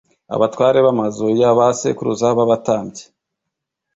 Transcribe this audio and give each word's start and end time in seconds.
abatware 0.35 0.79
b’amazu 0.85 1.25
ya 1.39 1.51
ba 1.57 1.67
sekuruza 1.79 2.27
b’abatambyi 2.37 3.03